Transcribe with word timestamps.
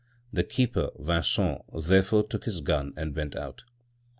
The 0.33 0.43
keeper, 0.43 0.89
Vincent, 0.97 1.61
therefore 1.79 2.25
took 2.25 2.45
his 2.45 2.61
gun 2.61 2.91
and 2.97 3.15
went 3.15 3.35
out. 3.35 3.65